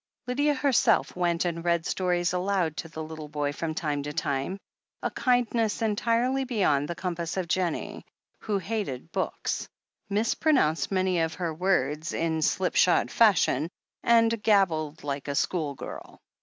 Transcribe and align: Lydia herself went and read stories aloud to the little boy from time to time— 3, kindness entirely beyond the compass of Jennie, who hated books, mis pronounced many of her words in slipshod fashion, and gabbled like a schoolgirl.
Lydia 0.25 0.55
herself 0.55 1.15
went 1.15 1.45
and 1.45 1.63
read 1.63 1.85
stories 1.85 2.33
aloud 2.33 2.75
to 2.77 2.89
the 2.89 3.03
little 3.03 3.27
boy 3.29 3.53
from 3.53 3.75
time 3.75 4.01
to 4.01 4.11
time— 4.11 4.57
3, 5.03 5.11
kindness 5.11 5.79
entirely 5.79 6.43
beyond 6.43 6.87
the 6.87 6.95
compass 6.95 7.37
of 7.37 7.47
Jennie, 7.47 8.03
who 8.39 8.57
hated 8.57 9.11
books, 9.11 9.69
mis 10.09 10.33
pronounced 10.33 10.91
many 10.91 11.19
of 11.19 11.35
her 11.35 11.53
words 11.53 12.13
in 12.13 12.41
slipshod 12.41 13.11
fashion, 13.11 13.69
and 14.01 14.41
gabbled 14.41 15.03
like 15.03 15.27
a 15.27 15.35
schoolgirl. 15.35 16.17